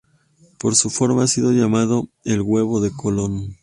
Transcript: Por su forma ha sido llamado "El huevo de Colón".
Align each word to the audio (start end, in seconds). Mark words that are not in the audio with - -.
Por 0.57 0.75
su 0.75 0.89
forma 0.89 1.21
ha 1.25 1.27
sido 1.27 1.51
llamado 1.51 2.09
"El 2.23 2.41
huevo 2.41 2.81
de 2.81 2.89
Colón". 2.91 3.57